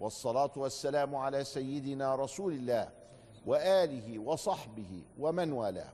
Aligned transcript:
والصلاة 0.00 0.50
والسلام 0.56 1.16
على 1.16 1.44
سيدنا 1.44 2.14
رسول 2.14 2.52
الله 2.52 2.90
وآله 3.46 4.18
وصحبه 4.18 5.02
ومن 5.18 5.52
والاه. 5.52 5.92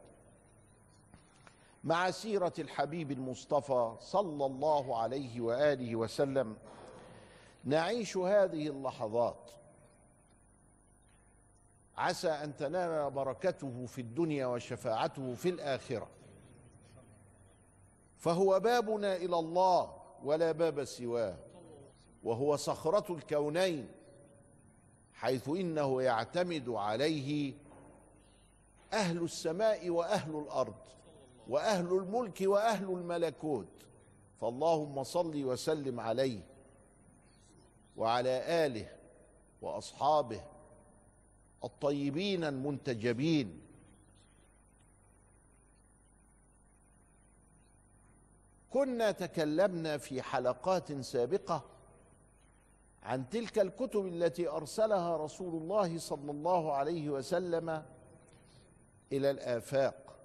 مع 1.84 2.10
سيرة 2.10 2.52
الحبيب 2.58 3.10
المصطفى 3.10 3.96
صلى 4.00 4.46
الله 4.46 4.96
عليه 4.96 5.40
وآله 5.40 5.96
وسلم 5.96 6.56
نعيش 7.64 8.16
هذه 8.16 8.68
اللحظات. 8.68 9.50
عسى 11.96 12.30
أن 12.30 12.56
تنال 12.56 13.10
بركته 13.10 13.86
في 13.86 14.00
الدنيا 14.00 14.46
وشفاعته 14.46 15.34
في 15.34 15.48
الآخرة. 15.48 16.08
فهو 18.18 18.60
بابنا 18.60 19.16
إلى 19.16 19.38
الله 19.38 19.96
ولا 20.24 20.52
باب 20.52 20.84
سواه. 20.84 21.45
وهو 22.26 22.56
صخرة 22.56 23.14
الكونين 23.14 23.88
حيث 25.14 25.48
إنه 25.48 26.02
يعتمد 26.02 26.68
عليه 26.68 27.54
أهل 28.92 29.22
السماء 29.22 29.90
وأهل 29.90 30.36
الأرض 30.38 30.74
وأهل 31.48 31.86
الملك 31.86 32.40
وأهل 32.40 32.84
الملكوت. 32.84 33.68
فاللهم 34.40 35.04
صل 35.04 35.44
وسلم 35.44 36.00
عليه 36.00 36.40
وعلى 37.96 38.66
آله 38.66 38.88
وأصحابه 39.62 40.40
الطيبين 41.64 42.44
المنتجبين. 42.44 43.60
كنا 48.70 49.10
تكلمنا 49.10 49.98
في 49.98 50.22
حلقات 50.22 50.92
سابقة 50.92 51.75
عن 53.06 53.28
تلك 53.28 53.58
الكتب 53.58 54.06
التي 54.06 54.48
أرسلها 54.48 55.16
رسول 55.16 55.62
الله 55.62 55.98
صلى 55.98 56.30
الله 56.30 56.72
عليه 56.72 57.10
وسلم 57.10 57.84
إلى 59.12 59.30
الآفاق 59.30 60.16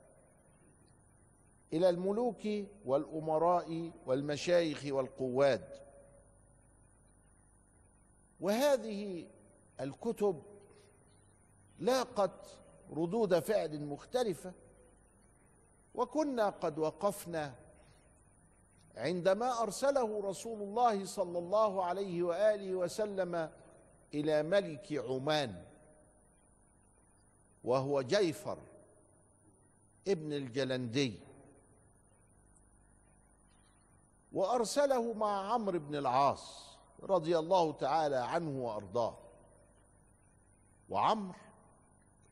إلى 1.74 1.90
الملوك 1.90 2.48
والأمراء 2.86 3.92
والمشايخ 4.06 4.84
والقواد. 4.88 5.82
وهذه 8.40 9.28
الكتب 9.82 10.42
لاقت 11.80 12.58
ردود 12.92 13.40
فعل 13.40 13.86
مختلفة 13.86 14.54
وكنا 15.96 16.50
قد 16.50 16.80
وقفنا 16.80 17.56
عندما 18.98 19.62
أرسله 19.62 20.22
رسول 20.22 20.62
الله 20.62 21.06
صلى 21.06 21.38
الله 21.40 21.84
عليه 21.84 22.24
وآله 22.24 22.76
وسلم 22.76 23.50
إلى 24.14 24.44
ملك 24.44 24.94
عمان 24.94 25.66
وهو 27.64 28.02
جيفر 28.02 28.58
ابن 30.08 30.34
الجلندي 30.34 31.20
وأرسله 34.34 35.14
مع 35.14 35.54
عمرو 35.54 35.80
بن 35.80 35.96
العاص 35.96 36.72
رضي 37.04 37.40
الله 37.40 37.72
تعالى 37.72 38.16
عنه 38.16 38.66
وأرضاه. 38.66 39.18
وعمرو 40.90 41.36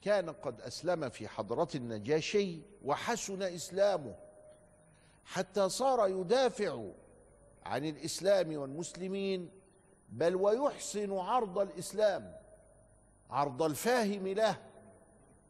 كان 0.02 0.30
قد 0.30 0.62
أسلم 0.62 1.10
في 1.10 1.28
حضرة 1.28 1.68
النجاشي 1.76 2.62
وحسن 2.86 3.42
إسلامه. 3.42 4.16
حتى 5.26 5.70
صار 5.70 6.08
يدافع 6.08 6.86
عن 7.66 7.86
الإسلام 7.86 8.58
والمسلمين 8.58 9.50
بل 10.10 10.36
ويحسن 10.36 11.18
عرض 11.18 11.60
الإسلام 11.60 12.36
عرض 13.30 13.64
الفاهم 13.64 14.28
له 14.28 14.58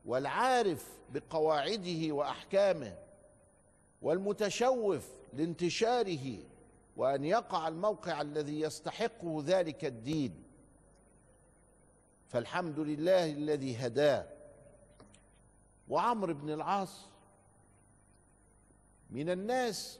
والعارف 0.06 1.00
بقواعده 1.09 2.13
وأحكامه 2.13 2.97
والمتشوف 4.02 5.08
لانتشاره 5.34 6.38
وأن 6.97 7.25
يقع 7.25 7.68
الموقع 7.68 8.22
الذي 8.22 8.62
يستحقه 8.62 9.44
ذلك 9.46 9.85
الدين. 9.85 10.44
فالحمد 12.28 12.79
لله 12.79 13.31
الذي 13.31 13.78
هداه. 13.78 14.28
وعمرو 15.90 16.34
بن 16.34 16.50
العاص 16.50 17.06
الناس 19.30 20.00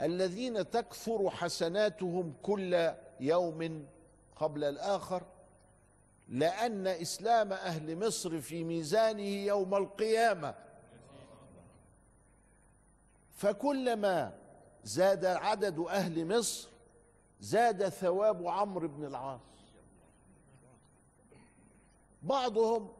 الذين 0.00 0.70
تكثر 0.70 1.30
حسناتهم 1.30 2.34
كل 2.42 2.94
يوم 3.20 3.86
قبل 4.36 4.64
الآخر 4.64 5.22
لأن 6.28 6.86
إسلام 6.86 7.52
أهل 7.52 8.06
مصر 8.06 8.40
في 8.40 8.64
ميزانه 8.64 9.22
يوم 9.22 9.74
القيامة. 9.74 10.54
فكلما 13.36 14.38
زاد 14.84 15.24
عدد 15.24 15.78
أهل 15.78 16.38
مصر 16.38 16.68
زاد 17.40 17.88
ثواب 17.88 18.46
عمرو 18.46 18.88
بن 18.88 19.04
العاص. 19.04 19.40
بعضهم 22.22 22.92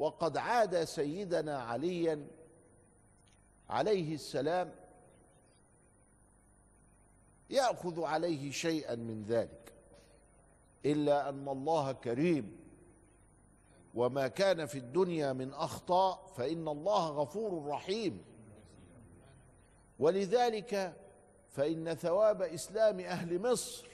وقد 0.00 0.36
عاد 0.36 0.84
سيدنا 0.84 1.58
عليا 1.58 2.26
عليه 3.70 4.14
السلام 4.14 4.72
يأخذ 7.50 8.04
عليه 8.04 8.50
شيئا 8.50 8.94
من 8.94 9.24
ذلك 9.24 9.72
إلا 10.86 11.28
أن 11.28 11.48
الله 11.48 11.92
كريم 11.92 12.56
وما 13.94 14.28
كان 14.28 14.66
في 14.66 14.78
الدنيا 14.78 15.32
من 15.32 15.52
أخطاء 15.52 16.26
فإن 16.36 16.68
الله 16.68 17.08
غفور 17.08 17.66
رحيم. 17.66 18.24
ولذلك 19.98 20.96
فإن 21.48 21.94
ثواب 21.94 22.42
إسلام 22.42 23.00
أهل 23.00 23.42
مصر 23.42 23.86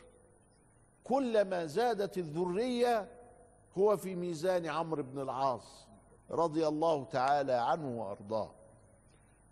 كلما 1.04 1.66
زادت 1.66 2.18
الذرية 2.18 3.08
هو 3.78 3.96
في 3.96 4.14
ميزان 4.14 4.66
عمرو 4.66 5.02
بن 5.02 5.20
العاص. 5.20 5.86
رضي 6.31 6.66
الله 6.66 7.04
تعالى 7.04 7.53
عنه 7.53 8.00
وأرضاه. 8.00 8.50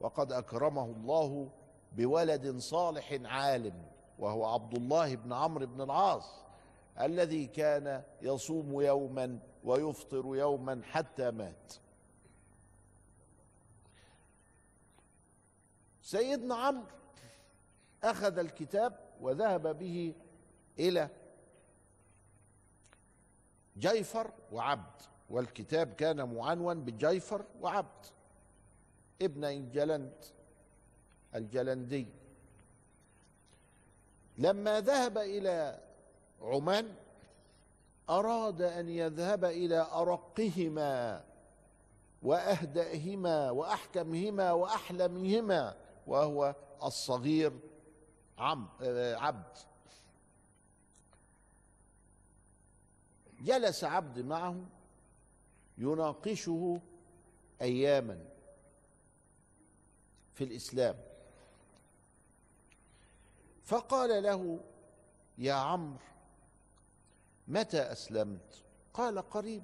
وقد 0.01 0.33
أكرمه 0.33 0.85
الله 0.85 1.51
بولد 1.93 2.57
صالح 2.57 3.19
عالم 3.25 3.87
وهو 4.19 4.47
عبد 4.47 4.75
الله 4.75 5.15
بن 5.15 5.33
عمرو 5.33 5.67
بن 5.67 5.81
العاص 5.81 6.45
الذي 7.01 7.47
كان 7.47 8.03
يصوم 8.23 8.81
يوما 8.81 9.39
ويفطر 9.65 10.37
يوما 10.37 10.81
حتى 10.85 11.31
مات. 11.31 11.73
سيدنا 16.03 16.55
عمرو 16.55 16.87
أخذ 18.05 18.39
الكتاب 18.39 18.99
وذهب 19.21 19.79
به 19.79 20.15
إلى 20.79 21.09
جيفر 23.79 24.31
وعبد. 24.53 25.03
والكتاب 25.35 25.95
كان 25.95 26.35
معنون 26.35 26.81
بجيفر 26.85 27.45
وعبد 27.61 28.07
ابن 29.23 29.45
الجلند 29.45 30.25
الجلندي. 31.35 32.07
لما 34.39 34.81
ذهب 34.81 35.19
إلى 35.19 35.81
عمان 36.41 36.95
أراد 38.11 38.63
أن 38.63 38.89
يذهب 38.89 39.45
إلى 39.45 39.81
أرقهما 39.93 41.25
واهداهما 42.23 43.51
وأحكمهما 43.51 44.53
وأحلمهما 44.53 45.77
وهو 46.07 46.55
الصغير 46.83 47.53
عم 48.39 48.69
عبد. 49.17 49.57
جلس 53.41 53.85
عبد 53.85 54.19
معه 54.19 54.57
يناقشه 55.79 56.81
أياما 57.63 58.25
في 60.35 60.45
الإسلام. 60.45 60.97
فقال 63.65 64.23
له 64.23 64.61
يا 65.39 65.53
عمرو 65.53 65.99
متى 67.49 67.81
أسلمت؟ 67.93 68.63
قال 68.95 69.19
قريب. 69.19 69.63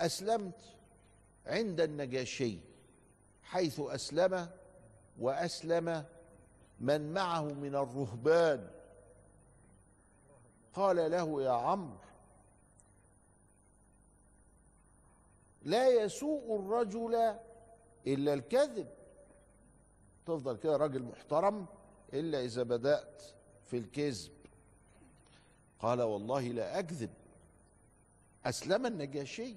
أسلمت 0.00 0.76
عند 1.46 1.80
النجاشي 1.80 2.58
حيث 3.42 3.80
أسلم 3.80 4.50
وأسلم 5.18 6.04
من 6.80 7.12
معه 7.12 7.42
من 7.42 7.74
الرهبان. 7.74 8.70
قال 10.74 11.10
له 11.10 11.42
يا 11.42 11.50
عمرو 11.50 12.07
لا 15.62 15.88
يسوء 15.88 16.60
الرجل 16.60 17.14
إلا 18.06 18.34
الكذب. 18.34 18.88
تفضل 20.26 20.56
كده 20.56 20.76
راجل 20.76 21.02
محترم 21.02 21.66
إلا 22.12 22.44
إذا 22.44 22.62
بدأت 22.62 23.22
في 23.64 23.78
الكذب. 23.78 24.32
قال 25.78 26.02
والله 26.02 26.40
لا 26.40 26.78
أكذب. 26.78 27.10
أسلم 28.46 28.86
النجاشي. 28.86 29.56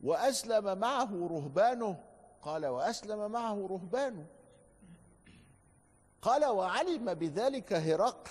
وأسلم 0.00 0.78
معه 0.78 1.28
رهبانه. 1.28 2.04
قال 2.42 2.66
وأسلم 2.66 3.30
معه 3.30 3.66
رهبانه. 3.66 4.26
قال 6.22 6.44
وعلم 6.44 7.14
بذلك 7.14 7.72
هرقل. 7.72 8.30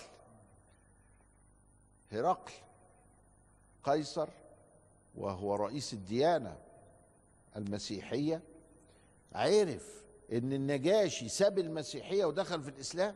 هرقل 2.12 2.54
قيصر 3.84 4.30
وهو 5.17 5.56
رئيس 5.56 5.94
الديانة 5.94 6.57
المسيحية 7.56 8.41
عرف 9.33 10.03
إن 10.31 10.53
النجاشي 10.53 11.29
ساب 11.29 11.59
المسيحية 11.59 12.25
ودخل 12.25 12.62
في 12.62 12.69
الإسلام. 12.69 13.15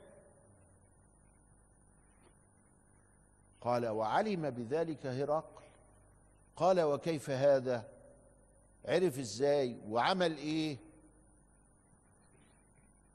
قال 3.61 3.87
وعلم 3.87 4.49
بذلك 4.49 5.05
هرقل 5.05 5.63
قال 6.55 6.81
وكيف 6.81 7.29
هذا؟ 7.29 7.89
عرف 8.85 9.19
إزاي؟ 9.19 9.77
وعمل 9.87 10.37
إيه؟ 10.37 10.77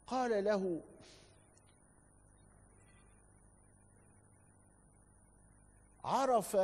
قال 0.07 0.45
له 0.45 0.81
عرف 6.05 6.57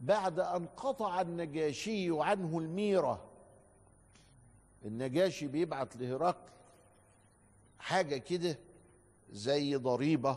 بعد 0.00 0.40
أن 0.40 0.66
قطع 0.66 1.20
النجاشي 1.20 2.08
عنه 2.22 2.58
الميرة. 2.58 3.24
النجاشي 4.84 5.46
بيبعت 5.46 5.96
لهرقل 5.96 6.50
حاجة 7.78 8.16
كده 8.16 8.58
زي 9.30 9.76
ضريبة 9.76 10.36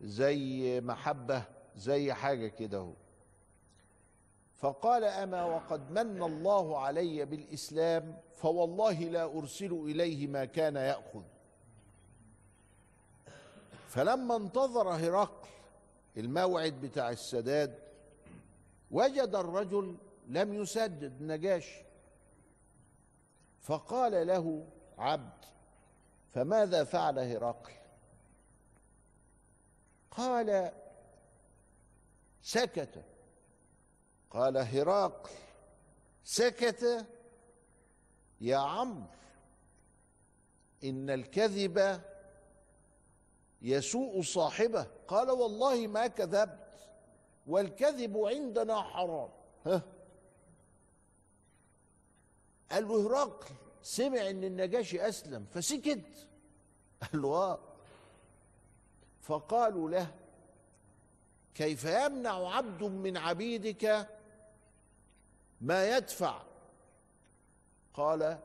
زي 0.00 0.80
محبة 0.80 1.42
زي 1.76 2.12
حاجة 2.12 2.46
كده 2.48 2.92
فقال 4.56 5.04
أما 5.04 5.44
وقد 5.44 5.90
من 5.90 6.22
الله 6.22 6.78
علي 6.78 7.24
بالإسلام 7.24 8.18
فوالله 8.32 8.92
لا 9.00 9.24
أرسل 9.24 9.72
إليه 9.72 10.26
ما 10.26 10.44
كان 10.44 10.76
يأخذ. 10.76 11.22
فلما 13.88 14.36
انتظر 14.36 14.88
هرقل 14.88 15.48
الموعد 16.16 16.72
بتاع 16.80 17.10
السداد 17.10 17.78
وجد 18.90 19.34
الرجل 19.34 19.96
لم 20.26 20.54
يسدد 20.54 21.22
نجاشي 21.22 21.84
فقال 23.60 24.26
له 24.26 24.66
عبد 24.98 25.44
فماذا 26.34 26.84
فعل 26.84 27.18
هرقل؟ 27.18 27.72
قال 30.10 30.72
سكت. 32.42 33.04
قال 34.30 34.56
هرقل 34.56 35.30
سكت؟ 36.24 37.06
يا 38.40 38.56
عمرو 38.56 39.06
إن 40.84 41.10
الكذب 41.10 42.02
يسوء 43.62 44.22
صاحبه. 44.22 44.86
قال 45.08 45.30
والله 45.30 45.86
ما 45.86 46.06
كذبت. 46.06 46.59
والكذب 47.46 48.18
عندنا 48.18 48.82
حرام. 48.82 49.28
ها؟ 49.66 49.82
قال 52.70 52.88
له 52.88 53.06
هرقل 53.06 53.54
سمع 53.82 54.30
إن 54.30 54.44
النجاشي 54.44 55.08
أسلم 55.08 55.46
فسكت. 55.54 56.28
قال 57.02 57.22
له 57.22 57.28
آه. 57.28 57.58
فقالوا 59.22 59.90
له 59.90 60.14
كيف 61.54 61.84
يمنع 61.84 62.48
عبد 62.48 62.82
من 62.82 63.16
عبيدك؟ 63.16 64.08
ما 65.60 65.96
يدفع. 65.96 66.42
قال 67.94 68.38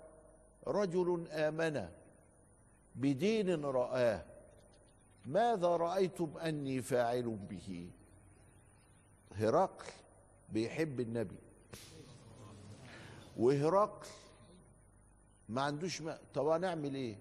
رجل 0.67 1.27
آمن 1.31 1.89
بدين 2.95 3.65
رآه 3.65 4.25
ماذا 5.25 5.67
رأيتم 5.67 6.37
أني 6.37 6.81
فاعل 6.81 7.23
به؟ 7.49 7.91
هرقل 9.37 9.85
بيحب 10.49 10.99
النبي. 10.99 11.35
وهرقل 13.37 14.07
ما 15.49 15.61
عندوش 15.61 16.01
ما 16.01 16.19
طب 16.33 16.47
هنعمل 16.47 16.95
إيه؟ 16.95 17.17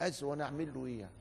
اسوى 0.00 0.36
نعمل 0.36 0.74
له 0.74 0.86
إيه 0.86 1.00
يعني؟ 1.00 1.14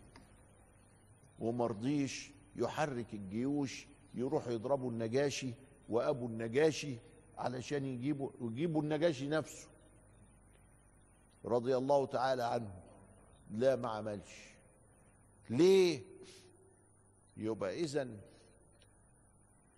ومرضيش 1.39 2.31
يحرك 2.55 3.13
الجيوش 3.13 3.87
يروحوا 4.13 4.51
يضربوا 4.51 4.91
النجاشي 4.91 5.53
وأبو 5.89 6.25
النجاشي 6.25 6.97
علشان 7.37 7.85
يجيبوا 7.85 8.31
يجيبوا 8.41 8.81
النجاشي 8.81 9.27
نفسه. 9.29 9.67
رضي 11.45 11.77
الله 11.77 12.05
تعالى 12.05 12.43
عنه. 12.43 12.73
لا 13.51 13.75
ما 13.75 13.89
عملش. 13.89 14.53
ليه؟ 15.49 16.01
يبقى 17.37 17.79
اذا 17.79 18.07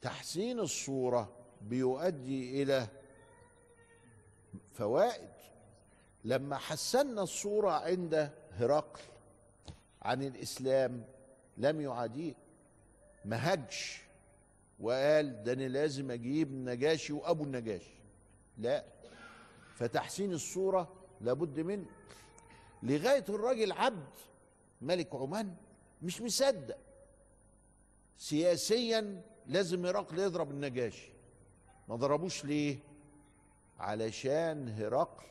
تحسين 0.05 0.59
الصورة 0.59 1.31
بيؤدي 1.61 2.63
إلى 2.63 2.87
فوائد. 4.73 5.29
لما 6.23 6.57
حسنا 6.57 7.21
الصورة 7.23 7.71
عند 7.71 8.31
هرقل 8.51 9.01
عن 10.01 10.23
الإسلام 10.23 11.05
لم 11.57 11.81
يعاديه 11.81 12.33
ما 13.25 13.53
هجش 13.53 14.01
وقال 14.79 15.43
ده 15.43 15.53
أنا 15.53 15.67
لازم 15.67 16.11
أجيب 16.11 16.51
نجاشي 16.51 17.13
وأبو 17.13 17.43
النجاشي 17.43 17.95
لا 18.57 18.85
فتحسين 19.75 20.33
الصورة 20.33 20.93
لابد 21.21 21.59
منه. 21.59 21.85
لغاية 22.83 23.25
الراجل 23.29 23.71
عبد 23.71 24.13
ملك 24.81 25.15
عمان 25.15 25.55
مش 26.01 26.21
مصدق. 26.21 26.77
سياسيا 28.17 29.21
لازم 29.47 29.85
هرقل 29.85 30.19
يضرب 30.19 30.51
النجاشي. 30.51 31.11
ما 31.89 31.95
ضربوش 31.95 32.45
ليه؟ 32.45 32.77
علشان 33.79 34.69
هرقل 34.69 35.25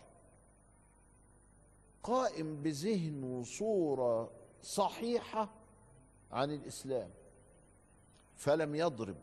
قائم 2.03 2.63
بذهنه 2.63 3.43
صورة 3.43 4.31
صحيحة 4.63 5.51
عن 6.33 6.51
الإسلام. 6.51 7.11
فلم 8.37 8.75
يضرب 8.75 9.17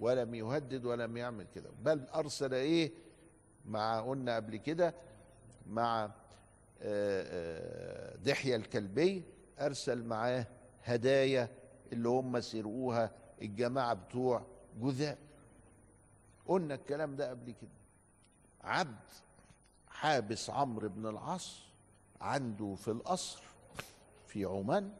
ولم 0.00 0.34
يهدد 0.34 0.84
ولم 0.84 1.16
يعمل 1.16 1.46
كده. 1.54 1.70
بل 1.82 2.06
أرسل 2.14 2.54
إيه؟ 2.54 2.92
مع 3.64 4.00
قلنا 4.00 4.36
قبل 4.36 4.56
كده 4.56 4.94
مع 5.66 6.10
دحية 8.24 8.56
الكلبي 8.56 9.22
أرسل 9.58 10.04
معاه 10.04 10.46
هدايا 10.84 11.48
اللي 11.92 12.08
هم 12.08 12.40
سرقوها 12.40 13.10
الجماعة 13.42 13.94
بتوع 13.94 14.46
جذاء 14.80 15.18
قلنا 16.46 16.74
الكلام 16.74 17.16
ده 17.16 17.30
قبل 17.30 17.52
كده. 17.52 17.70
عبد 18.64 19.08
حابس 19.88 20.50
عمرو 20.50 20.88
بن 20.88 21.06
العاص 21.06 21.58
عنده 22.20 22.74
في 22.74 22.88
القصر 22.90 23.42
في 24.26 24.44
عمان 24.44 24.92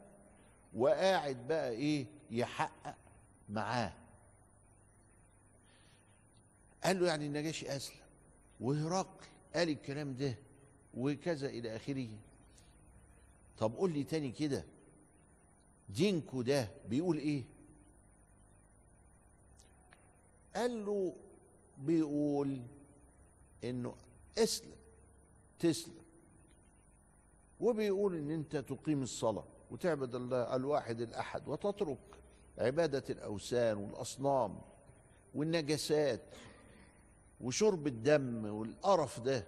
وقاعد 0.73 1.47
بقى 1.47 1.69
إيه 1.69 2.05
يحقق 2.31 2.95
معاه. 3.49 3.93
قال 6.83 6.99
له 6.99 7.07
يعني 7.07 7.25
النجاشي 7.27 7.75
أسلم. 7.75 8.01
وهرقل 8.59 9.25
قال 9.55 9.69
الكلام 9.69 10.13
ده 10.15 10.35
وكذا 10.93 11.47
إلى 11.49 11.75
آخره. 11.75 12.09
طب 13.57 13.73
قول 13.75 13.91
لي 13.91 14.03
تاني 14.03 14.31
كده 14.31 14.63
دينكو 15.89 16.41
ده 16.41 16.67
بيقول 16.89 17.17
إيه؟ 17.17 17.43
قال 20.55 20.85
له 20.85 21.15
بيقول 21.77 22.61
إنه 23.63 23.95
اسلم 24.37 24.75
تسلم. 25.59 26.01
وبيقول 27.59 28.15
إن 28.15 28.31
أنت 28.31 28.55
تقيم 28.55 29.01
الصلاة 29.03 29.43
وتعبد 29.71 30.15
الله 30.15 30.55
الواحد 30.55 31.01
الأحد 31.01 31.47
وتترك 31.47 31.97
عبادة 32.57 33.03
الأوثان 33.09 33.77
والأصنام 33.77 34.59
والنجاسات 35.35 36.21
وشرب 37.41 37.87
الدم 37.87 38.45
والقرف 38.45 39.19
ده 39.19 39.47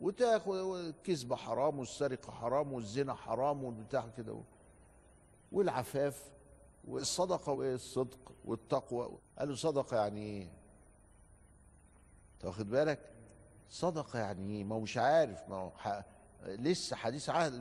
وتاخد 0.00 0.54
الكذب 0.54 1.34
حرام 1.34 1.78
والسرقة 1.78 2.32
حرام 2.32 2.72
والزنا 2.72 3.14
حرام 3.14 3.64
والبتاع 3.64 4.08
كده 4.16 4.40
والعفاف. 5.52 6.30
والصدقة 6.84 7.52
وإيه؟ 7.52 7.74
الصدق 7.74 8.32
والتقوى. 8.44 9.18
قالوا 9.38 9.54
صدقة 9.54 9.96
يعني 9.96 10.20
إيه؟ 10.20 10.48
واخد 12.44 12.70
بالك؟ 12.70 13.10
صدقة 13.70 14.18
يعني 14.18 14.56
إيه؟ 14.56 14.64
ما 14.64 14.74
هو 14.74 14.80
مش 14.80 14.96
عارف 14.96 15.48
ما 15.48 15.56
هو 15.56 15.70
ح... 15.70 16.02
لسه 16.46 16.96
حديث 16.96 17.30
عهد 17.30 17.52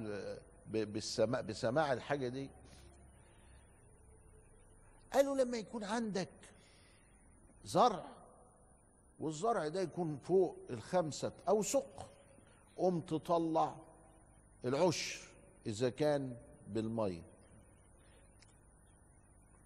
بالسماع 0.67 1.41
بسماع 1.41 1.93
الحاجة 1.93 2.27
دي. 2.27 2.49
قالوا 5.13 5.35
لما 5.35 5.57
يكون 5.57 5.83
عندك 5.83 6.29
زرع 7.63 8.05
والزرع 9.19 9.67
ده 9.67 9.81
يكون 9.81 10.17
فوق 10.17 10.57
الخمسة 10.69 11.31
أوسق 11.49 12.09
قم 12.77 13.01
تطلع 13.01 13.75
العشر 14.65 15.27
إذا 15.65 15.89
كان 15.89 16.37
بالمية. 16.67 17.30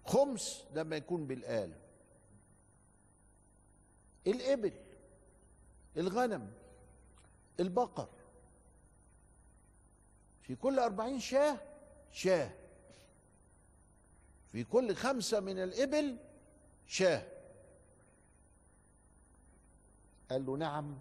خمس 0.06 0.64
لما 0.74 0.96
يكون 0.96 1.26
بالآلة 1.26 1.76
الإبل 4.26 4.72
الغنم 5.96 6.52
البقر. 7.60 8.08
في 10.42 10.54
كل 10.54 10.78
أربعين 10.78 11.20
شاة 11.20 11.58
شاة. 12.12 12.50
في 14.52 14.64
كل 14.64 14.94
خمسة 14.94 15.40
من 15.40 15.58
الإبل 15.58 16.16
شاة. 16.86 17.22
قال 20.30 20.46
له 20.46 20.56
نعم. 20.56 20.98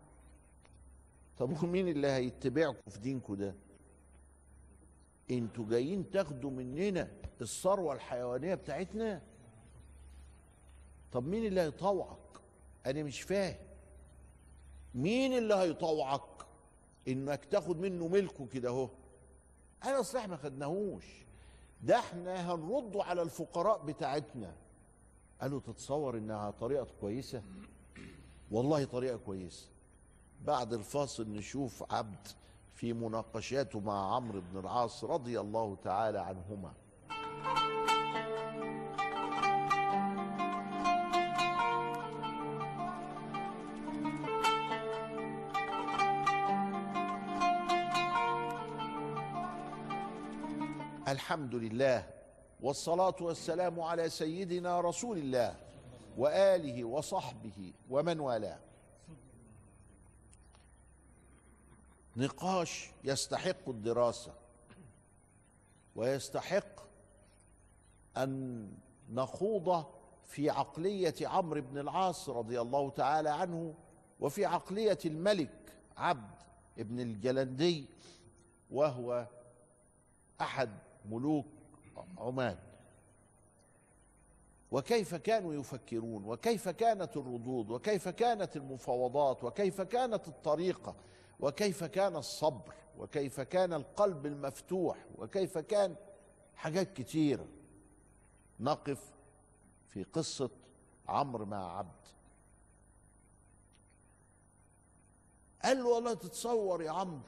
طب 1.37 1.63
ومين 1.63 1.87
اللي 1.87 2.07
هيتبعكم 2.07 2.89
في 2.89 2.99
دينكم 2.99 3.35
ده؟ 3.35 3.55
أنتوا 5.31 5.65
جايين 5.69 6.09
تاخدوا 6.11 6.51
مننا 6.51 7.11
الثروة 7.41 7.93
الحيوانية 7.93 8.55
بتاعتنا؟ 8.55 9.21
طب 11.11 11.27
مين 11.27 11.45
اللي 11.45 11.61
هيطوعك؟ 11.61 12.17
أنا 12.85 13.03
مش 13.03 13.21
فاهم. 13.21 13.57
مين 14.95 15.37
اللي 15.37 15.55
هيطوعك؟ 15.55 16.21
إنك 17.07 17.45
تاخد 17.45 17.79
منه 17.79 18.07
ملكه 18.07 18.47
كده 18.47 18.69
أهو. 18.69 18.89
أنا 19.83 19.99
أصل 19.99 20.27
ما 20.27 20.37
خدناهوش. 20.37 21.05
ده 21.81 21.99
إحنا 21.99 22.53
هنرده 22.53 23.03
على 23.03 23.21
الفقراء 23.21 23.85
بتاعتنا. 23.85 24.53
قالوا 25.41 25.59
تتصور 25.59 26.17
إنها 26.17 26.51
طريقة 26.51 26.87
كويسة؟ 27.01 27.41
والله 28.51 28.85
طريقة 28.85 29.17
كويسة. 29.17 29.67
بعد 30.45 30.73
الفاصل 30.73 31.29
نشوف 31.29 31.93
عبد 31.93 32.27
في 32.75 32.93
مناقشاته 32.93 33.79
مع 33.79 34.15
عمرو 34.15 34.41
بن 34.41 34.59
العاص 34.59 35.03
رضي 35.03 35.39
الله 35.39 35.77
تعالى 35.83 36.19
عنهما. 36.19 36.73
الحمد 51.07 51.55
لله 51.55 52.07
والصلاة 52.61 53.15
والسلام 53.21 53.79
على 53.79 54.09
سيدنا 54.09 54.81
رسول 54.81 55.17
الله 55.17 55.55
وآله 56.17 56.83
وصحبه 56.83 57.73
ومن 57.89 58.19
والاه. 58.19 58.59
نقاش 62.15 62.91
يستحق 63.03 63.69
الدراسة 63.69 64.33
ويستحق 65.95 66.85
أن 68.17 68.67
نخوض 69.09 69.85
في 70.23 70.49
عقلية 70.49 71.13
عمرو 71.21 71.61
بن 71.61 71.77
العاص 71.77 72.29
رضي 72.29 72.61
الله 72.61 72.89
تعالى 72.89 73.29
عنه 73.29 73.73
وفي 74.19 74.45
عقلية 74.45 74.97
الملك 75.05 75.73
عبد 75.97 76.35
بن 76.77 76.99
الجلندي 76.99 77.85
وهو 78.71 79.27
أحد 80.41 80.69
ملوك 81.09 81.45
عمان. 82.17 82.57
وكيف 84.71 85.15
كانوا 85.15 85.53
يفكرون؟ 85.53 86.25
وكيف 86.25 86.69
كانت 86.69 87.17
الردود؟ 87.17 87.69
وكيف 87.71 88.07
كانت 88.09 88.55
المفاوضات؟ 88.55 89.43
وكيف 89.43 89.81
كانت 89.81 90.27
الطريقة؟ 90.27 90.95
وكيف 91.39 91.83
كان 91.83 92.15
الصبر 92.15 92.73
وكيف 92.97 93.41
كان 93.41 93.73
القلب 93.73 94.25
المفتوح 94.25 95.05
وكيف 95.17 95.57
كان 95.57 95.95
حاجات 96.55 96.93
كتيره 96.93 97.47
نقف 98.59 99.13
في 99.89 100.03
قصة 100.03 100.49
عمرو 101.07 101.45
مع 101.45 101.77
عبد. 101.77 102.05
قال 105.63 105.77
له 105.77 105.87
والله 105.87 106.13
تتصور 106.13 106.81
يا 106.81 106.91
عمرو 106.91 107.19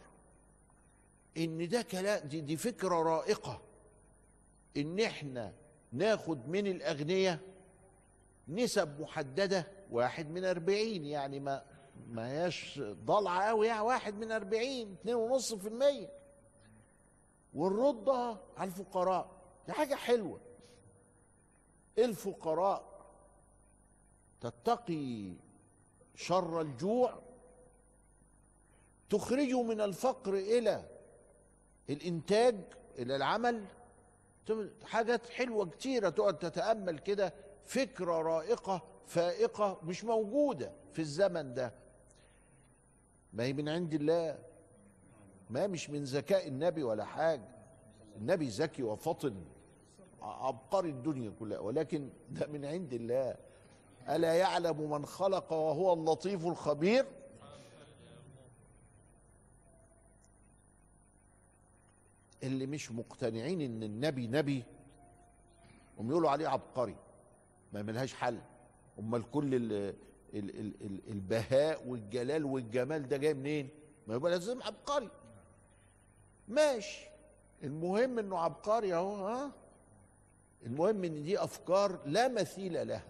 إن 1.38 1.70
ده 1.70 1.82
كلام 1.82 2.28
دي, 2.28 2.42
دي 2.42 2.58
فكرة 2.58 2.96
رائقة. 3.04 3.62
إن 4.78 5.00
إحنا 5.00 5.54
ناخد 5.92 6.50
من 6.50 6.68
الاغنياء 6.68 7.40
نسب 8.48 9.02
محددة 9.02 9.68
واحد 9.92 10.30
من 10.30 10.46
أربعين 10.46 11.06
يعني 11.06 11.40
ما 11.40 11.66
ما 12.10 12.28
هياش 12.28 12.80
ضلعة 12.80 13.44
قوي 13.44 13.68
يعني 13.68 13.82
واحد 13.82 14.14
من 14.14 14.32
أربعين 14.32 14.94
اتنين 14.94 15.16
ونص 15.16 15.54
في 15.54 15.68
المية. 15.68 16.10
ونردها 17.54 18.42
على 18.58 18.68
الفقراء 18.68 19.30
دي 19.68 19.74
حاجة 19.74 19.96
حلوة. 19.96 20.40
الفقراء 21.98 22.98
تتقي 24.42 25.34
شر 26.16 26.62
الجوع 26.62 27.20
تخرجه 29.10 29.62
من 29.62 29.82
الفقر 29.82 30.34
إلى 30.34 30.90
الإنتاج 31.90 32.56
إلى 33.00 33.16
العمل. 33.16 33.66
حاجات 34.84 35.30
حلوة 35.30 35.66
كتيرة 35.66 36.10
تقعد 36.10 36.40
تتأمل 36.40 37.00
كده 37.00 37.34
فكرة 37.64 38.22
رائقة 38.22 38.82
فائقة 39.06 39.80
مش 39.84 40.04
موجودة 40.04 40.74
في 40.94 41.00
الزمن 41.00 41.54
ده. 41.54 41.74
ما 43.38 43.44
هي 43.44 43.54
من 43.54 43.70
عند 43.70 43.94
الله. 43.94 44.40
ما 45.50 45.68
مش 45.68 45.90
من 45.90 46.04
ذكاء 46.04 46.48
النبي 46.48 46.84
ولا 46.84 47.06
حاجة. 47.06 47.48
النبي 48.16 48.48
ذكي 48.48 48.84
وفطن 48.84 49.36
عبقري 50.22 50.90
الدنيا 50.90 51.34
كلها. 51.40 51.60
ولكن 51.60 52.10
ده 52.30 52.48
من 52.48 52.66
عند 52.66 52.94
الله. 52.94 53.36
ألا 54.10 54.34
يعلم 54.34 54.92
من 54.92 55.06
خلق 55.06 55.54
وهو 55.54 55.94
اللطيف 55.94 56.46
الخبير؟ 56.48 57.06
اللي 62.44 62.66
مش 62.66 62.92
مقتنعين 62.92 63.62
إن 63.62 63.84
النبي 63.84 64.28
نبي 64.28 64.64
هم 66.00 66.10
يقولوا 66.10 66.30
عليه 66.30 66.48
عبقري. 66.48 66.96
ما 67.74 67.82
ملهاش 67.82 68.14
حل. 68.14 68.40
أمال 69.00 69.32
كل 69.32 69.94
ال 70.34 70.50
ال 70.50 70.60
ال 70.60 70.74
ال 70.82 71.00
البهاء 71.12 71.88
والجلال 71.88 72.46
والجمال 72.46 73.08
ده 73.10 73.18
جاي 73.18 73.34
منين؟ 73.34 73.70
ما 74.08 74.16
يبقى 74.16 74.32
لازم 74.32 74.64
عبقري. 74.64 75.10
ماشي. 76.48 77.08
المهم 77.64 78.20
إنه 78.20 78.40
عبقري 78.40 78.94
أهو 78.94 79.28
ها؟ 79.28 79.52
المهم 80.66 81.04
إن 81.04 81.24
دي 81.24 81.44
أفكار 81.44 82.00
لا 82.06 82.28
مثيل 82.28 82.88
لها. 82.88 83.04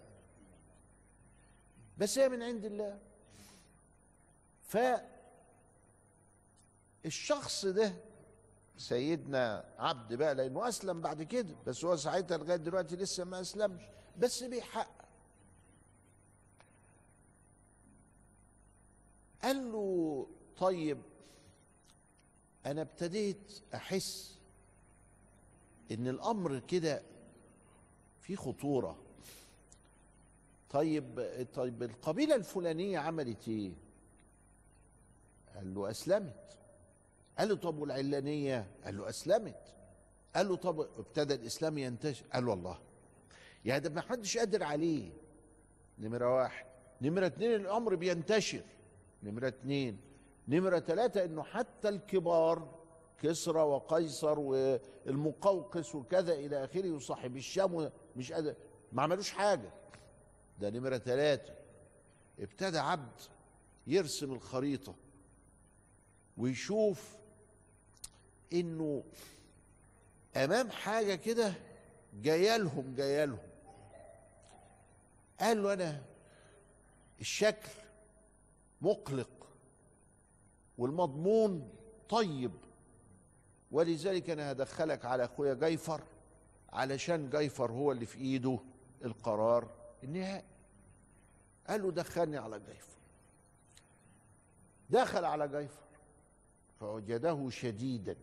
بس 1.98 2.18
هي 2.18 2.28
من 2.28 2.42
عند 2.42 2.64
الله. 2.64 2.98
ف 4.62 4.76
الشخص 7.06 7.66
ده 7.66 7.92
سيدنا 8.76 9.64
عبد 9.78 10.14
بقى 10.14 10.34
لأنه 10.34 10.68
أسلم 10.68 11.00
بعد 11.00 11.22
كده 11.22 11.54
بس 11.66 11.84
هو 11.84 11.96
ساعتها 11.96 12.36
لغاية 12.38 12.56
دلوقتي 12.56 12.96
لسه 12.96 13.24
ما 13.24 13.40
أسلمش 13.40 13.82
بس 14.18 14.42
بيحقق. 14.42 14.97
قال 19.42 19.72
له 19.72 20.26
طيب 20.58 20.98
أنا 22.66 22.82
ابتديت 22.82 23.60
أحس 23.74 24.38
إن 25.90 26.08
الأمر 26.08 26.58
كده 26.58 27.02
في 28.20 28.36
خطورة. 28.36 28.98
طيب 30.70 31.26
طيب 31.54 31.82
القبيلة 31.82 32.34
الفلانية 32.34 32.98
عملت 32.98 33.48
إيه؟ 33.48 33.72
قال 35.54 35.74
له 35.74 35.90
أسلمت. 35.90 36.56
قال 37.38 37.48
له 37.48 37.56
طب 37.56 37.78
والعلانية؟ 37.78 38.66
قال 38.84 38.96
له 38.98 39.08
أسلمت. 39.08 39.74
قال 40.36 40.48
له 40.48 40.56
طب 40.56 40.80
ابتدى 40.80 41.34
الإسلام 41.34 41.78
ينتشر. 41.78 42.24
قال 42.32 42.46
له 42.46 42.52
الله 42.52 42.78
يعني 43.64 43.80
ده 43.80 43.90
ما 43.90 44.00
حدش 44.00 44.38
قادر 44.38 44.62
عليه. 44.62 45.10
نمرة 45.98 46.34
واحد. 46.36 46.66
نمرة 47.02 47.26
اتنين 47.26 47.54
الأمر 47.54 47.94
بينتشر. 47.94 48.62
نمرة 49.22 49.48
اتنين. 49.48 50.00
نمرة 50.48 50.78
ثلاثة 50.78 51.24
إنه 51.24 51.42
حتى 51.42 51.88
الكبار 51.88 52.78
كسرى 53.22 53.60
وقيصر 53.62 54.38
والمقوقس 54.38 55.94
وكذا 55.94 56.32
إلى 56.34 56.64
آخره 56.64 56.90
وصاحب 56.90 57.36
الشام 57.36 57.90
مش 58.16 58.32
قادر 58.32 58.54
ما 58.92 59.02
عملوش 59.02 59.30
حاجة. 59.30 59.70
ده 60.60 60.70
نمرة 60.70 60.98
ثلاثة 60.98 61.54
ابتدى 62.38 62.78
عبد 62.78 63.20
يرسم 63.86 64.32
الخريطة 64.32 64.94
ويشوف 66.36 67.16
إنه 68.52 69.04
أمام 70.36 70.70
حاجة 70.70 71.14
كده 71.14 71.52
جاية 72.22 72.56
لهم 72.56 72.94
جاية 72.94 73.24
لهم 73.24 73.38
قال 75.40 75.62
له 75.62 75.72
أنا 75.72 76.02
الشكل 77.20 77.68
مقلق 78.82 79.28
والمضمون 80.78 81.70
طيب 82.08 82.52
ولذلك 83.70 84.30
أنا 84.30 84.52
هدخلك 84.52 85.04
على 85.04 85.24
أخويا 85.24 85.54
جيفر 85.54 86.02
علشان 86.72 87.30
جيفر 87.30 87.72
هو 87.72 87.92
اللي 87.92 88.06
في 88.06 88.18
إيده 88.18 88.58
القرار 89.04 89.70
النهائي. 90.04 90.44
قال 91.68 91.82
له 91.82 91.90
دخلني 91.90 92.36
على 92.36 92.58
جيفر. 92.60 92.98
دخل 94.90 95.24
على 95.24 95.48
جيفر 95.48 95.82
فوجده 96.80 97.50
شديدا 97.50 98.16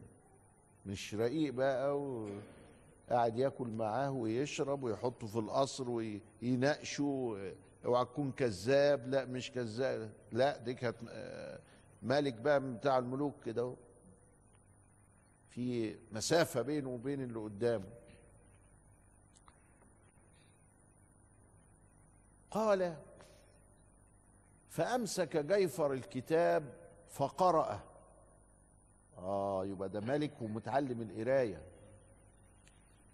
مش 0.86 1.16
رقيق 1.16 1.54
بقى 1.54 2.00
وقاعد 2.02 3.38
ياكل 3.38 3.68
معاه 3.68 4.12
ويشرب 4.12 4.84
ويحطه 4.84 5.28
في 5.28 5.40
القصر 5.40 5.90
ويناقشه 5.90 7.38
اوعى 7.86 8.06
تكون 8.06 8.32
كذاب 8.32 9.08
لا 9.10 9.26
مش 9.26 9.52
كذاب 9.52 10.12
لا 10.32 10.58
دي 10.58 10.74
كانت 10.74 10.96
مالك 12.02 12.34
بقى 12.34 12.60
من 12.60 12.78
بتاع 12.78 12.98
الملوك 12.98 13.44
كده 13.46 13.76
في 15.50 15.96
مسافة 16.12 16.62
بينه 16.62 16.90
وبين 16.90 17.22
اللي 17.22 17.40
قدامه. 17.40 17.86
قال 22.52 22.98
فأمسك 24.70 25.38
جيفر 25.38 25.94
الكتاب 25.94 26.74
فقرأه 27.10 27.84
آه 29.18 29.66
يبقى 29.66 29.90
ده 29.90 30.00
ملك 30.02 30.42
ومتعلم 30.42 31.02
القراية. 31.02 31.62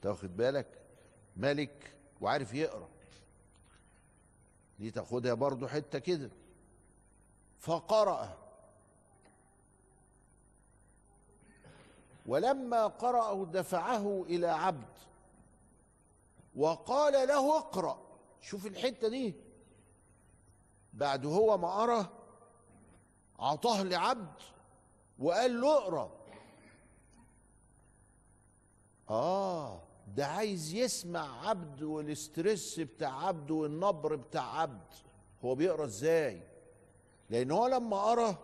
تاخد 0.01 0.37
بالك؟ 0.37 0.67
ملك 1.37 1.93
وعارف 2.21 2.53
يقرأ. 2.53 2.89
دي 4.81 4.91
تاخدها 4.91 5.33
برضو 5.33 5.67
حتة 5.67 5.99
كده. 5.99 6.29
فقرأ 7.59 8.37
ولما 12.25 12.87
قرأه 12.87 13.45
دفعه 13.45 14.23
إلى 14.23 14.47
عبد. 14.47 14.97
وقال 16.55 17.27
له 17.27 17.57
اقرأ. 17.57 18.01
شوف 18.41 18.65
الحتة 18.65 19.07
دي. 19.07 19.35
بعد 20.93 21.25
هو 21.25 21.57
ما 21.57 21.67
قرأ 21.67 22.09
عطاه 23.39 23.83
لعبد 23.83 24.41
وقال 25.19 25.61
له 25.61 25.77
اقرأ. 25.77 26.11
آه. 29.09 29.81
ده 30.15 30.25
عايز 30.25 30.73
يسمع 30.73 31.47
عبد 31.49 31.81
والاسترس 31.81 32.79
بتاع 32.79 33.27
عبد 33.27 33.51
والنبر 33.51 34.15
بتاع 34.15 34.59
عبد. 34.59 34.93
هو 35.45 35.55
بيقرأ 35.55 35.85
إزاي؟ 35.85 36.41
لأن 37.29 37.51
هو 37.51 37.67
لما 37.67 37.97
قرأ 37.97 38.37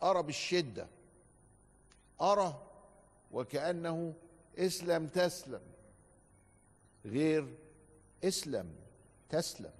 قرأ 0.00 0.20
بالشدة. 0.20 0.88
قرأ 2.18 2.62
وكأنه 3.32 4.14
إسلم 4.58 5.06
تسلم. 5.06 5.62
غير 7.04 7.54
إسلم 8.24 8.74
تسلم. 9.28 9.72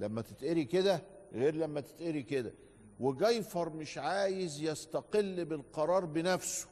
لما 0.00 0.22
تتقري 0.22 0.64
كده 0.64 1.02
غير 1.32 1.54
لما 1.54 1.80
تتقري 1.80 2.22
كده. 2.22 2.52
وجيفر 3.00 3.70
مش 3.70 3.98
عايز 3.98 4.60
يستقل 4.60 5.44
بالقرار 5.44 6.04
بنفسه. 6.04 6.68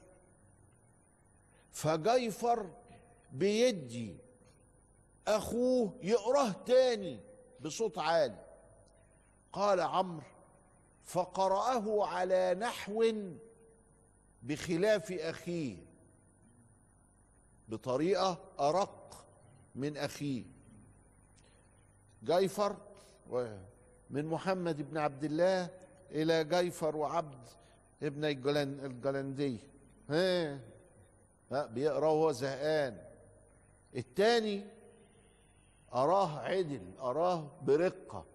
فجيفر 1.77 2.71
بيدي 3.33 4.17
أخوه 5.29 5.99
يقراه 6.03 6.53
تاني 6.67 7.21
بصوت 7.61 7.99
عالي. 7.99 8.45
قال 9.53 9.81
عمرو 9.81 10.27
فقرأه 11.05 12.07
على 12.07 12.55
نحو 12.55 13.13
بخلاف 14.43 15.13
أخيه 15.13 15.77
بطريقة 17.69 18.39
أرق 18.61 19.27
من 19.75 19.97
أخيه. 19.97 20.45
جيفر 22.25 22.77
من 24.11 24.27
محمد 24.27 24.91
بن 24.91 24.99
عبد 24.99 25.25
الله 25.25 25.71
إلى 26.11 26.45
جيفر 26.45 26.97
وعبد 26.97 27.49
ابن 28.03 28.25
الجلن 28.25 28.85
الجلندي. 28.85 29.59
بيقرا 31.51 32.09
وهو 32.09 32.33
زهقان. 32.33 33.03
التاني 33.97 34.65
أراه 35.95 36.39
عدل 36.39 36.93
أراه 37.01 37.51
برقة. 37.63 38.27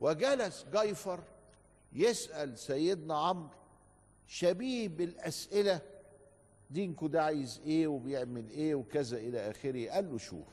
وجلس 0.00 0.66
جيفر 0.72 1.20
يسأل 1.92 2.58
سيدنا 2.58 3.18
عمرو 3.18 3.48
شبيه 4.26 4.88
بالأسئلة 4.88 5.80
دينكو 6.70 7.06
ده 7.06 7.22
عايز 7.24 7.60
إيه 7.64 7.86
وبيعمل 7.86 8.50
إيه 8.50 8.74
وكذا 8.74 9.16
إلى 9.16 9.50
آخره؟ 9.50 9.90
قال 9.90 10.10
له 10.10 10.18
شوف 10.18 10.46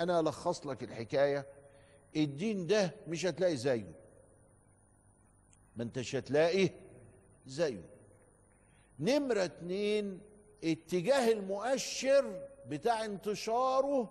أنا 0.00 0.20
ألخص 0.20 0.66
لك 0.66 0.82
الحكاية 0.82 1.46
الدين 2.16 2.66
ده 2.66 2.94
مش 3.08 3.26
هتلاقي 3.26 3.56
زيه. 3.56 3.92
ما 5.76 5.82
أنتش 5.82 6.16
هتلاقي 6.16 6.70
زيه. 7.46 7.91
نمرة 9.00 9.44
اتنين 9.44 10.20
اتجاه 10.64 11.32
المؤشر 11.32 12.48
بتاع 12.68 13.04
انتشاره 13.04 14.10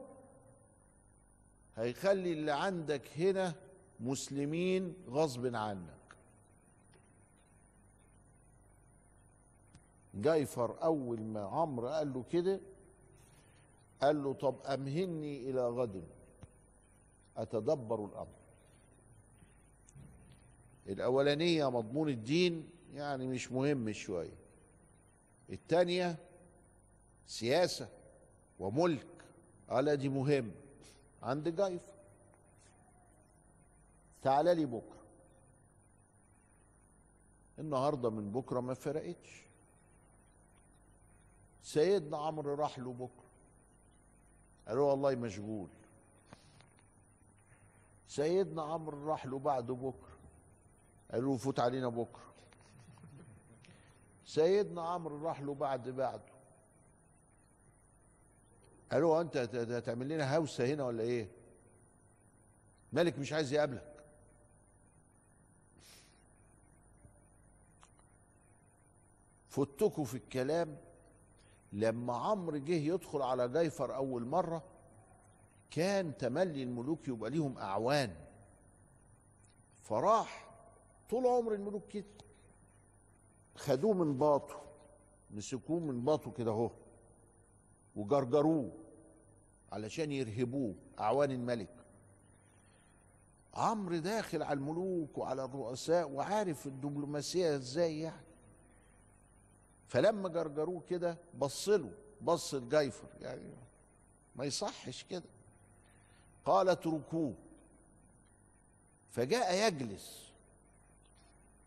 هيخلي 1.76 2.34
اللي 2.34 2.52
عندك 2.52 3.02
هنا 3.18 3.56
مسلمين 4.00 4.94
غصب 5.10 5.56
عنك. 5.56 5.88
جايفر 10.14 10.84
أول 10.84 11.22
ما 11.22 11.42
عمرو 11.42 11.88
قال 11.88 12.14
له 12.14 12.24
كده 12.32 12.60
قال 14.02 14.24
له 14.24 14.34
طب 14.34 14.56
أمهني 14.66 15.50
إلى 15.50 15.68
غد 15.70 16.04
أتدبر 17.38 18.06
الأمر. 18.06 18.42
الأولانية 20.88 21.70
مضمون 21.70 22.10
الدين 22.10 22.70
يعني 22.94 23.28
مش 23.28 23.52
مهم 23.52 23.92
شوية. 23.92 24.41
الثانية 25.52 26.18
سياسة 27.28 27.90
وملك. 28.60 29.08
قال 29.70 29.98
دي 29.98 30.10
مهم. 30.10 30.52
عند 31.24 31.56
جايفر 31.56 31.94
تعال 34.22 34.46
لي 34.46 34.66
بكرة. 34.66 35.02
النهارده 37.60 38.10
من 38.10 38.32
بكرة 38.32 38.60
ما 38.60 38.74
فرقتش. 38.74 39.42
سيدنا 41.64 42.18
عمرو 42.18 42.56
راح 42.56 42.80
له 42.80 42.94
بكرة. 42.94 43.30
قال 44.68 44.78
له 44.78 44.84
والله 44.84 45.16
مشغول. 45.16 45.70
سيدنا 48.08 48.62
عمرو 48.62 49.08
راح 49.08 49.26
له 49.26 49.40
بعده 49.40 49.74
بكرة. 49.74 50.18
قال 51.12 51.26
له 51.26 51.38
فوت 51.38 51.60
علينا 51.60 51.90
بكرة. 51.90 52.32
سيدنا 54.36 54.82
عمرو 54.82 55.28
راح 55.28 55.42
له 55.42 55.54
بعد 55.54 55.90
بعده. 55.90 56.32
قال 58.92 59.02
له 59.02 59.22
أنت 59.22 59.38
هتعمل 59.38 60.10
لنا 60.10 60.36
هوسة 60.38 60.66
هنا 60.74 60.84
ولا 60.84 61.04
إيه؟ 61.04 61.28
مالك 62.94 63.20
مش 63.20 63.34
عايز 63.34 63.54
يقابلك. 63.54 64.04
فتكوا 69.48 70.06
في 70.06 70.16
الكلام 70.16 70.78
لما 71.74 72.16
عمرو 72.16 72.58
جه 72.58 72.72
يدخل 72.94 73.22
على 73.22 73.48
جيفر 73.50 73.96
أول 73.96 74.26
مرة 74.26 74.64
كان 75.72 76.18
تملي 76.18 76.64
الملوك 76.64 77.08
يبقى 77.08 77.30
ليهم 77.30 77.58
أعوان. 77.58 78.16
فراح 79.84 80.50
طول 81.10 81.28
عمر 81.28 81.54
الملوك 81.54 81.88
كده. 81.88 82.06
خدوه 83.56 83.94
من 83.94 84.18
باطه 84.18 84.62
مسكوه 85.32 85.80
من 85.80 86.02
باطه 86.06 86.32
كده 86.32 86.52
اهو 86.52 86.72
وجرجروه 87.96 88.72
علشان 89.72 90.12
يرهبوه 90.12 90.76
أعوان 91.00 91.32
الملك. 91.32 91.76
عمرو 93.54 93.98
داخل 93.98 94.44
على 94.44 94.60
الملوك 94.60 95.18
وعلى 95.18 95.44
الرؤساء 95.46 96.10
وعارف 96.10 96.68
الدبلوماسية 96.68 97.56
إزاي 97.56 98.00
يعني. 98.00 98.26
فلما 99.88 100.30
جرجروه 100.30 100.82
كده 100.90 101.18
بص 101.40 101.70
له 101.70 101.92
بص 102.22 102.54
الجيفر 102.54 103.08
يعني 103.20 103.54
ما 104.36 104.46
يصحش 104.46 105.04
كده. 105.04 105.30
قال 106.46 106.70
اتركوه. 106.70 107.34
فجاء 109.10 109.68
يجلس. 109.68 110.31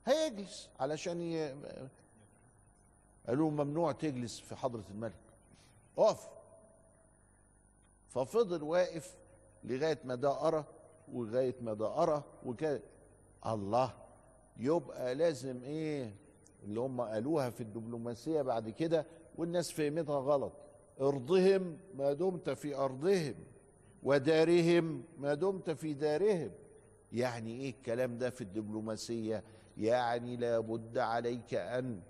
هيجلس 0.04 0.68
علشان 0.80 1.20
ي... 1.22 1.54
قالوا 3.26 3.50
ممنوع 3.50 3.92
تجلس 3.92 4.40
في 4.40 4.56
حضرة 4.56 4.84
الملك. 4.90 5.16
أقف. 5.98 6.28
ففضل 8.08 8.62
واقف 8.62 9.16
لغاية 9.64 9.98
ما 10.04 10.14
ده 10.14 10.48
أرى 10.48 10.64
ولغاية 11.12 11.54
ما 11.60 11.74
ده 11.74 12.02
أرى 12.02 12.22
وكده 12.46 12.80
الله 13.46 13.94
يبقى 14.56 15.14
لازم 15.14 15.62
إيه 15.62 16.14
اللي 16.64 16.80
هم 16.80 17.00
قالوها 17.00 17.50
في 17.50 17.60
الدبلوماسية 17.60 18.42
بعد 18.42 18.70
كده 18.70 19.06
والناس 19.36 19.70
فهمتها 19.70 20.20
غلط. 20.20 20.52
ارضهم 21.00 21.78
ما 21.94 22.12
دمت 22.12 22.50
في 22.50 22.74
أرضهم 22.76 23.34
ودارهم 24.02 25.04
ما 25.18 25.34
دمت 25.34 25.70
في 25.70 25.94
دارهم. 25.94 26.50
يعني 27.12 27.60
إيه 27.60 27.70
الكلام 27.70 28.18
ده 28.18 28.30
في 28.30 28.40
الدبلوماسية؟ 28.40 29.44
يعني 29.78 30.36
لابد 30.36 30.98
عليك 30.98 31.54
أن 31.54 32.00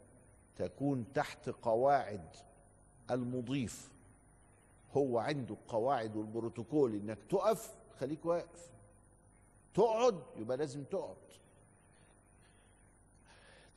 تكون 0.56 1.12
تحت 1.14 1.48
قواعد 1.48 2.36
المضيف. 3.10 3.90
هو 4.92 5.18
عنده 5.18 5.54
القواعد 5.54 6.16
والبروتوكول 6.16 6.94
إنك 6.94 7.18
تقف 7.30 7.74
خليك 7.98 8.26
واقف. 8.26 8.70
تقعد 9.74 10.20
يبقى 10.36 10.56
لازم 10.56 10.84
تقعد. 10.84 11.16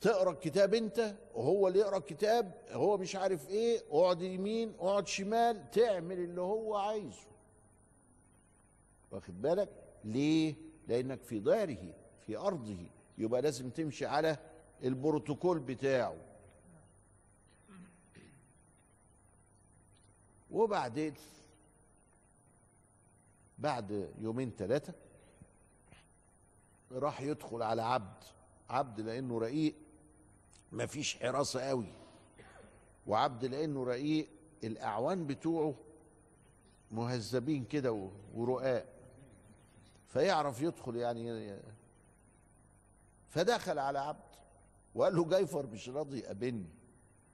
تقرأ 0.00 0.30
الكتاب 0.30 0.74
أنت 0.74 1.14
وهو 1.34 1.68
اللي 1.68 1.78
يقرأ 1.78 1.96
الكتاب 1.96 2.52
هو 2.70 2.96
مش 2.96 3.16
عارف 3.16 3.48
إيه 3.48 3.82
اقعد 3.90 4.22
يمين 4.22 4.74
اقعد 4.80 5.06
شمال 5.06 5.70
تعمل 5.70 6.18
اللي 6.18 6.40
هو 6.40 6.76
عايزه. 6.76 7.28
واخد 9.10 9.42
بالك؟ 9.42 9.68
ليه؟ 10.04 10.54
لأنك 10.88 11.22
في 11.22 11.38
داره 11.38 11.94
في 12.26 12.36
أرضه. 12.36 12.86
يبقى 13.18 13.42
لازم 13.42 13.70
تمشي 13.70 14.06
على 14.06 14.38
البروتوكول 14.84 15.58
بتاعه. 15.58 16.16
وبعدين 20.50 21.14
بعد 23.58 24.12
يومين 24.20 24.52
ثلاثة 24.58 24.92
راح 26.92 27.20
يدخل 27.20 27.62
على 27.62 27.82
عبد. 27.82 28.24
عبد 28.70 29.00
لأنه 29.00 29.38
رقيق 29.38 29.74
مفيش 30.72 31.16
حراسة 31.16 31.60
قوي. 31.60 31.92
وعبد 33.06 33.44
لأنه 33.44 33.84
رقيق 33.84 34.28
الأعوان 34.64 35.26
بتوعه 35.26 35.74
مهذبين 36.90 37.64
كده 37.64 38.10
ورقاق. 38.34 38.86
فيعرف 40.08 40.62
يدخل 40.62 40.96
يعني 40.96 41.58
فدخل 43.28 43.78
على 43.78 43.98
عبد 43.98 44.36
وقال 44.94 45.16
له 45.16 45.38
جيفر 45.38 45.66
مش 45.66 45.88
راضي 45.88 46.18
يقابلني. 46.18 46.70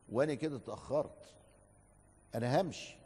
وأنا 0.09 0.35
كده 0.35 0.57
اتأخرت. 0.57 1.35
أنا 2.35 2.61
همشي. 2.61 2.97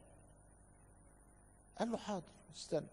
قال 1.78 1.90
له 1.90 1.96
حاضر 1.96 2.32
استنى. 2.54 2.86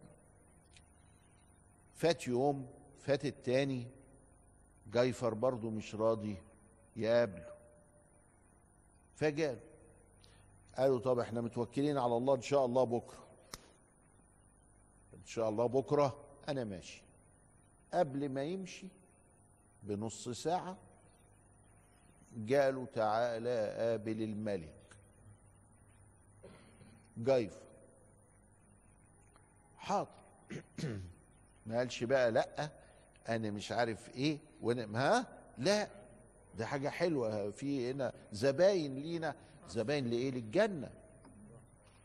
فات 1.93 2.27
يوم 2.27 2.67
فات 2.99 3.25
التاني. 3.25 3.87
جيفر 4.91 5.33
برضه 5.33 5.69
مش 5.69 5.95
راضي 5.95 6.37
يقابله. 6.95 7.53
فجاله. 9.15 9.61
قالوا 10.77 10.99
طب 10.99 11.19
إحنا 11.19 11.41
متوكلين 11.41 11.97
على 11.97 12.17
الله 12.17 12.35
إن 12.35 12.41
شاء 12.41 12.65
الله 12.65 12.83
بكرة. 12.83 13.25
إن 15.13 15.25
شاء 15.25 15.49
الله 15.49 15.65
بكرة 15.65 16.17
أنا 16.49 16.63
ماشي. 16.63 17.01
قبل 17.93 18.29
ما 18.29 18.43
يمشي 18.43 18.87
بنص 19.85 20.29
ساعة 20.29 20.77
قالوا 22.51 22.85
تعالى 22.93 23.69
قابل 23.77 24.21
الملك 24.21 24.73
جايف 27.17 27.57
حاضر. 29.77 30.09
ما 31.65 31.77
قالش 31.77 32.03
بقى 32.03 32.31
لأ 32.31 32.69
أنا 33.29 33.51
مش 33.51 33.71
عارف 33.71 34.15
إيه 34.15 34.37
وأنا 34.61 34.99
ها؟ 34.99 35.27
لا. 35.57 35.87
ده 36.57 36.65
حاجة 36.65 36.89
حلوة. 36.89 37.51
في 37.51 37.91
هنا 37.91 38.13
زباين 38.31 38.95
لينا. 38.95 39.35
زباين 39.69 40.07
لإيه؟ 40.07 40.31
للجنة. 40.31 40.89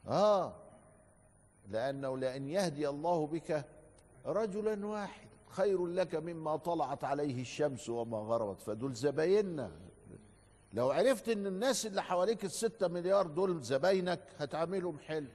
آه. 0.06 0.56
لأنه 1.68 2.18
لأن 2.18 2.48
يهدي 2.48 2.88
الله 2.88 3.26
بك 3.26 3.64
رجلا 4.26 4.86
واحد. 4.86 5.29
خير 5.50 5.86
لك 5.86 6.14
مما 6.14 6.56
طلعت 6.56 7.04
عليه 7.04 7.40
الشمس 7.40 7.88
وما 7.88 8.18
غربت. 8.18 8.60
فدول 8.60 8.94
زبايننا. 8.94 9.70
لو 10.72 10.90
عرفت 10.90 11.28
إن 11.28 11.46
الناس 11.46 11.86
اللي 11.86 12.02
حواليك 12.02 12.44
الستة 12.44 12.88
مليار 12.88 13.26
دول 13.26 13.62
زباينك 13.62 14.20
هتعاملهم 14.38 14.98
حلو. 14.98 15.28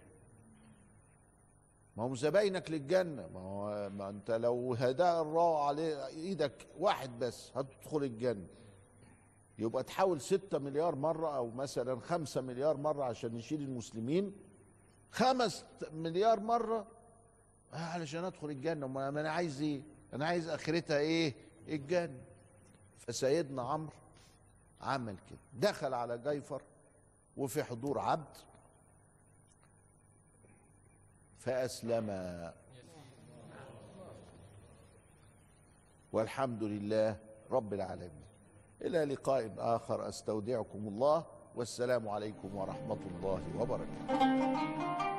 ما 1.97 2.03
هم 2.03 2.15
زباينك 2.15 2.71
للجنة. 2.71 3.27
ما 3.33 3.39
هو 3.39 3.89
ما 3.89 4.09
أنت 4.09 4.31
لو 4.31 4.73
هداء 4.73 5.21
الله 5.21 5.65
عليه 5.65 6.07
إيدك 6.07 6.67
واحد 6.79 7.19
بس 7.19 7.51
هتدخل 7.55 8.03
الجنة. 8.03 8.47
يبقى 9.59 9.83
تحاول 9.83 10.21
ستة 10.21 10.59
مليار 10.59 10.95
مرة 10.95 11.37
أو 11.37 11.51
مثلا 11.51 11.99
خمسة 11.99 12.41
مليار 12.41 12.77
مرة 12.77 13.03
عشان 13.03 13.33
نشيل 13.33 13.61
المسلمين. 13.61 14.33
خمس 15.11 15.65
مليار 15.93 16.39
مرة 16.39 16.87
علشان 17.73 18.23
أدخل 18.23 18.49
الجنة. 18.49 18.87
ما 18.87 19.09
أنا 19.09 19.29
عايز 19.29 19.61
إيه؟ 19.61 19.81
أنا 20.13 20.25
عايز 20.25 20.47
آخرتها 20.49 20.97
إيه؟ 20.97 21.33
الجنة. 21.67 22.21
فسيدنا 22.97 23.61
عمرو 23.61 23.93
عمل 24.81 25.15
كده. 25.29 25.39
دخل 25.53 25.93
على 25.93 26.17
جيفر 26.17 26.61
وفي 27.37 27.63
حضور 27.63 27.99
عبد 27.99 28.37
فأسلم. 31.37 32.09
والحمد 36.13 36.63
لله 36.63 37.19
رب 37.51 37.73
العالمين. 37.73 38.25
إلى 38.81 39.05
لقاء 39.05 39.55
آخر. 39.57 40.09
أستودعكم 40.09 40.87
الله. 40.87 41.25
والسلام 41.55 42.09
عليكم 42.09 42.55
ورحمة 42.55 42.99
الله 43.07 43.59
وبركاته. 43.59 45.14